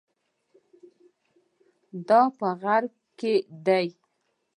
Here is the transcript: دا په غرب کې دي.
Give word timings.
دا 2.07 2.21
په 2.37 2.47
غرب 2.61 2.93
کې 3.19 3.33
دي. 3.65 3.87